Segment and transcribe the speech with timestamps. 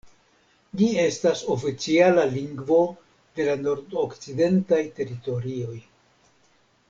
[0.79, 2.79] Ĝi estas oficiala lingvo
[3.39, 5.77] de la Nordokcidentaj Teritorioj.